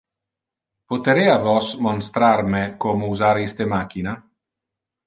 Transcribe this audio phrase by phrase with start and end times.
[0.93, 4.21] Poterea vos monstrar me como usar iste machina?